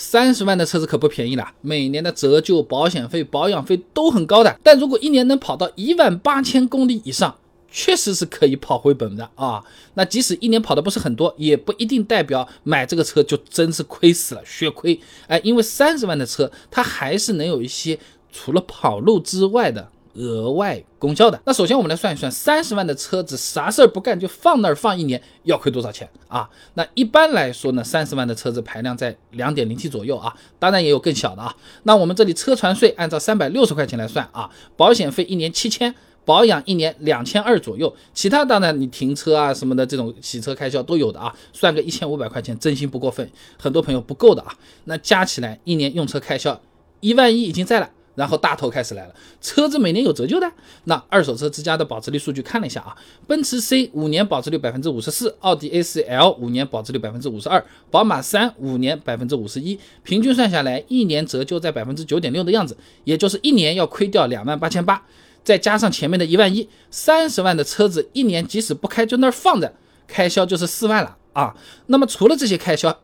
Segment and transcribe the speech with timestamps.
[0.00, 4.58] 三十万的车子可不便宜了，每年的折旧、保险费、保养费都很高的。
[4.62, 7.36] 但如果一年能跑到一万八千公里以上，
[7.70, 9.62] 确实是可以跑回本的啊。
[9.92, 14.98] 那即使一年跑的不是很多，也不一定代表买这个车就真是亏死了，血亏。
[15.26, 17.98] 哎，因为三十万的车，它还是能有一些
[18.32, 19.90] 除了跑路之外的。
[20.14, 26.48] 额外功效的，那首先我们来算一算，三十万的车子啥事儿不干就放那儿放一年，要亏多少钱啊？
[26.74, 31.54] 那一般来说呢，三十万的车子排量在两点零 T 左右啊，当然也有更小的啊。
[31.84, 35.94] 那我们这里车船税按照三百六十块钱来算啊，保险费一年七千，
[36.24, 43.30] 保养一年两千二左右，其他当然你停车啊什么的这种洗车开销都有的啊，算个一千五百块钱，真心不过分。
[43.56, 44.52] 很多朋友不够的啊，
[44.84, 46.60] 那加起来一年用车开销
[46.98, 47.88] 一万一已经在了。
[48.20, 50.46] 然后大头开始来了，车子每年有折旧的。
[50.84, 52.94] 那二手车之家的保值率数据看了一下啊，
[53.26, 65.02] 奔驰 C 五年保值率百分之五十四，奥迪 A4L 五年保值率百分之五十二，宝马三五年百分之五十一，平均算下来一年折旧在百分之九点六的样子，也就是一年要亏掉两万八千八，
[65.42, 69.72] 再加上前面的一万一，三十万的车子一年即使不开就那儿放着，
[70.06, 71.56] 开销就是四万了啊。
[71.86, 73.00] 那么除了这些开销，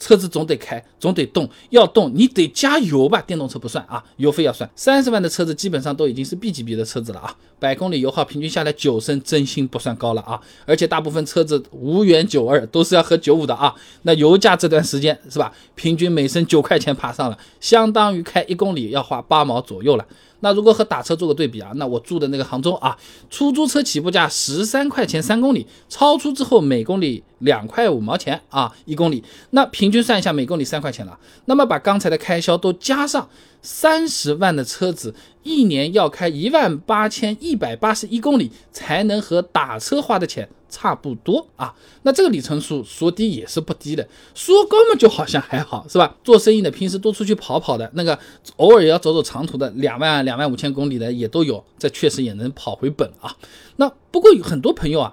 [0.00, 3.20] 车子总得开，总得动，要动你得加油吧？
[3.20, 4.68] 电动车不算啊，油费要算。
[4.74, 10.40] 三十万的车子基本上都已经是 B 级别的车子了啊，百公里油耗平均下来九升，真心不算高了啊。
[10.64, 13.74] 而且大部分车子无缘九二，都是要喝九五的啊。
[14.02, 15.52] 那油价这段时间是吧？
[15.74, 20.06] 平均每升九块钱爬上了，相当于开一公里要花八毛左右了。
[20.42, 22.96] 那如果和打车做个对比啊，那我住的那个杭州啊，
[23.28, 31.18] 出租车起步价十三块钱三公里，超出之后每公里两块五毛钱啊一公里，那平均算一下每公里三块钱了。
[31.44, 33.28] 那么把刚才的开销都加上。
[33.62, 41.74] 三十万的车子一年要开一万八千一百八十一公里，才能和打车花的钱差不多啊。
[42.04, 46.16] 那这个里程数说低也是不低的，说高嘛就好像还好是吧？
[46.24, 48.18] 做生意的平时多出去跑跑的那个，
[48.56, 53.36] 偶尔也要走走长途的，两万两万五千公里的也都有，这确实也能跑回本啊。
[53.76, 55.12] 那不过有很多朋友啊，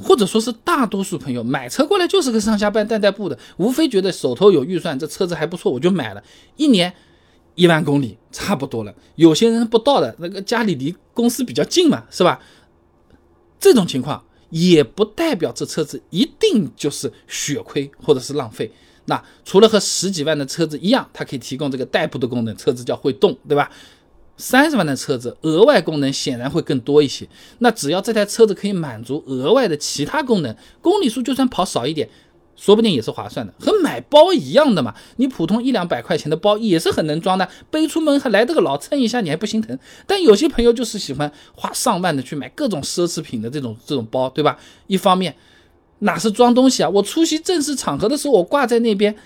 [0.00, 6.22] 或者说是大多数朋友买车过来就是个上下班代代步的，无非觉得手头有预算，这车子还不错，我就买了
[6.56, 6.94] 一年。
[7.54, 12.40] 一万公里差不多了，有些人不到的那个家里离公司比较近嘛，是吧？
[13.60, 18.72] 这种情况也不代表这车子一定就是血亏或者是浪费。
[19.04, 23.70] 那除了和十几万的车子一样，它可以提供这个代步的功能，车子叫会动，对吧？
[24.42, 27.24] 三十万的车子额外功能显然会更多一些。
[27.60, 32.08] 那只要这台车子可以满足额外的其他功能，公里数就算跑少一点。
[32.54, 34.94] 说不定也是划算的，和买包一样的嘛。
[35.16, 39.76] 你普通一两百块钱的包也是很能装的，背出门还来得个老蹭一下，你还不心疼。
[40.06, 44.58] 但有些朋友就是喜欢花上万的去买各种奢侈品的这种这种包，对吧？
[44.86, 45.34] 一方面
[46.00, 46.88] 哪是装东西啊？
[46.88, 49.16] 我出席正式场合的时候，我挂在那边。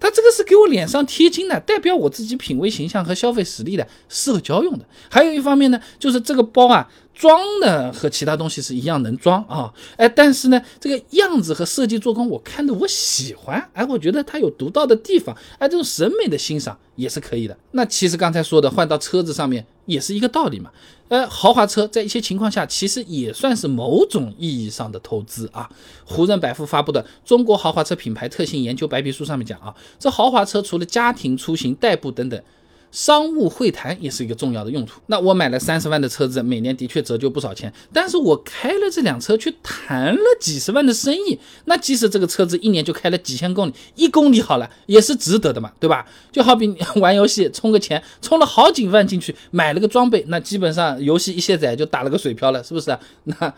[0.00, 4.84] 他这个是给我脸上贴金的，代表我自己品味形象和消费实力的，社交用的。
[5.10, 17.54] 还有一方面呢，就是这个包啊，装的和其他东西是一样能装啊，哎，但是呢，这个样子和设计做工，我看的我喜欢，哎，我觉得它有独到的地方，哎，这种审美的欣赏也是可以的。
[17.72, 20.70] 那其实刚才说的换到车子上面也是一个道理嘛。
[21.08, 25.68] 呃，豪华车在一些情况下其实也算是某种意义上的投资啊。
[26.06, 32.42] 胡润百富发布的《中国豪华车品牌特性研究白皮书》上面讲啊，这豪华车除了家庭出行、代步等等。
[32.90, 35.00] 商务会谈也是一个重要的用途。
[35.06, 46.06] 那我买了三十万的车子，每年的确折旧不少钱，但是我开了这辆车去谈了几十万的生意，那即使这个车子一年就开了几千公里，一公里好了也是值得的嘛，对吧？
[46.32, 52.98] 就好比 玩游戏充个钱，充了好几万进去买了个装备，那基本上游戏一卸载就打了个水漂了，是不是？
[53.24, 53.54] 那。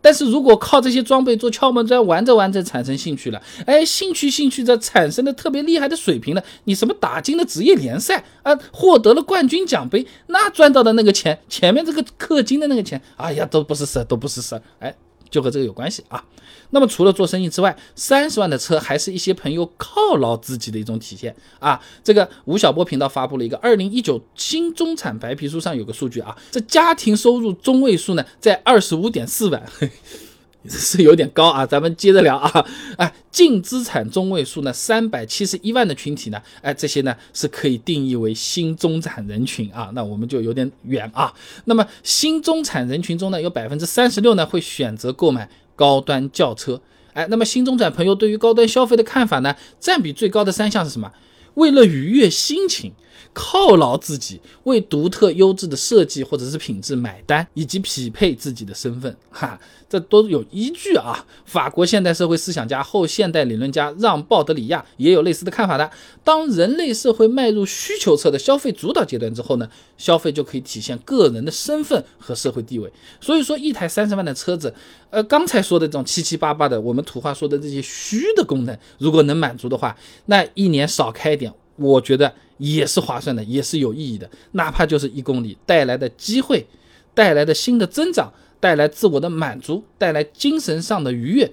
[0.00, 14.94] 但是如果靠这些装备做敲门砖，玩着玩着产生兴趣了，哎，兴趣兴趣这产生的特别厉害的水平了，你什么打进了职业联赛啊，获得了冠军奖杯，那赚到的那个钱，前面这个氪金的那个钱，哎呀，都不是事，都不是事儿，哎。
[15.30, 16.24] 就和这个有关系啊。
[16.70, 21.80] 那么除了做生意之外，三十万的车还是一些朋友犒劳自己的一种体现啊。
[22.04, 29.62] 这个吴晓波频道发布了一个二零一九新中产白皮书，上有个数据啊，这家庭收入中位数呢在二十五点四万。
[30.68, 32.66] 是有点高啊，咱们接着聊啊，
[32.98, 41.32] 哎，净资产中位数呢三百七十一万的群体呢，哎，这些呢是可以定义为新中产人群啊，那我们就有点远啊。
[41.64, 46.80] 那么新中产人群中呢，有百分之三十六呢会选择购买高端轿车，
[47.12, 51.10] 哎，那么新中产朋友对于高端消费的看法呢，占比最高的三项是什么？
[51.58, 52.92] 为了愉悦心情。
[53.34, 59.56] 犒劳自己，为独特优质的设计或者是品质买单，以及匹配自己的身份，哈，
[59.88, 61.24] 这都有依据啊。
[61.44, 65.88] 法国现代社会思想家、后现代理论家让·鲍德里亚也有类似的看法的。
[66.24, 72.90] 当人类社会迈入需求侧的消费主导阶段之后呢，消费就可以体现个人的身份和社会地位。
[73.20, 74.74] 所以说，一台三十万的车子，
[75.10, 79.96] 呃，刚才说的这种七七八八的，我们土话说的这些虚的功能，如果能满足的话，
[80.26, 81.47] 那一年少开点。
[81.78, 86.66] 我觉得也是划算的，也是有意义的，哪怕就是一公里带来的机会，
[87.14, 91.52] 带来的新的增长，带来自我的满足，带来精神上的愉悦，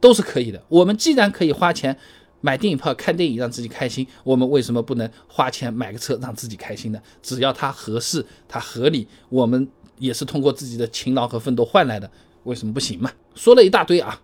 [0.00, 0.62] 都是可以的。
[0.68, 1.96] 我们既然可以花钱
[2.40, 7.00] 买电影票看电影让自己开心，我们为什么不能花钱买个车让自己开心呢？
[7.22, 9.68] 只要它合适，它合理，我们
[9.98, 12.10] 也是通过自己的勤劳和奋斗换来的，
[12.44, 13.12] 为什么不行嘛？
[13.34, 14.20] 说了一大堆啊。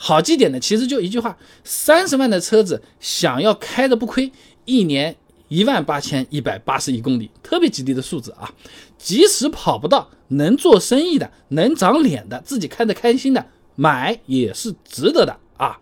[0.00, 4.30] 好记点的，其实就一句话：三十万的车子想要开的不亏，
[4.68, 5.16] 一年
[5.48, 8.52] 一万八千一百八十一公里，特别吉利的数字啊！
[8.98, 15.74] 即使跑不到，能做生意的，能长脸的，自己看得开心的，买也是值得的啊！